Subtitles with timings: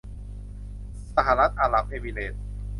[1.15, 2.41] สหรัฐอาหรับเอมิเรตส์